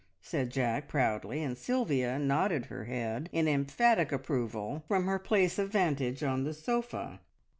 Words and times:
said 0.23 0.49
Jack 0.49 0.87
proudly, 0.87 1.43
and 1.43 1.55
Sylvia 1.59 2.17
nodded 2.17 2.65
her 2.65 2.85
head 2.85 3.29
in 3.31 3.47
emphatic 3.47 4.11
approval 4.11 4.83
from 4.87 5.05
her 5.05 5.19
place 5.19 5.59
of 5.59 5.69
vantage 5.69 6.23
on 6.23 6.43
the 6.43 6.55
sofa. 6.55 7.19